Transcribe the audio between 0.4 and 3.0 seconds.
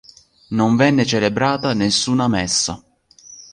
Non venne celebrata nessuna messa.